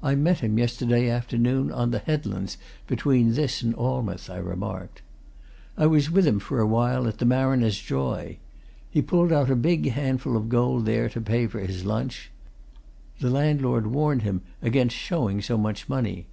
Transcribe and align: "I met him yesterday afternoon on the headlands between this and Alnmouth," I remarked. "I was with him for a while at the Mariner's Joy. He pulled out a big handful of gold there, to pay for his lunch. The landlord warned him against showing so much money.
"I 0.00 0.14
met 0.14 0.38
him 0.38 0.58
yesterday 0.58 1.10
afternoon 1.10 1.72
on 1.72 1.90
the 1.90 1.98
headlands 1.98 2.56
between 2.86 3.32
this 3.32 3.62
and 3.62 3.74
Alnmouth," 3.74 4.30
I 4.30 4.36
remarked. 4.36 5.02
"I 5.76 5.86
was 5.86 6.08
with 6.08 6.24
him 6.24 6.38
for 6.38 6.60
a 6.60 6.66
while 6.68 7.08
at 7.08 7.18
the 7.18 7.24
Mariner's 7.24 7.80
Joy. 7.80 8.38
He 8.88 9.02
pulled 9.02 9.32
out 9.32 9.50
a 9.50 9.56
big 9.56 9.90
handful 9.90 10.36
of 10.36 10.48
gold 10.48 10.86
there, 10.86 11.08
to 11.08 11.20
pay 11.20 11.48
for 11.48 11.58
his 11.58 11.84
lunch. 11.84 12.30
The 13.18 13.28
landlord 13.28 13.88
warned 13.88 14.22
him 14.22 14.42
against 14.62 14.94
showing 14.94 15.42
so 15.42 15.58
much 15.58 15.88
money. 15.88 16.28